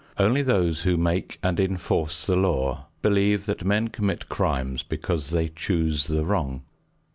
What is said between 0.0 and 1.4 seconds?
Only those who make